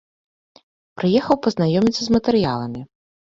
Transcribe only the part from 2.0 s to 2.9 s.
з матэрыяламі.